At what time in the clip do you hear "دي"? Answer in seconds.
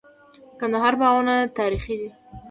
2.01-2.09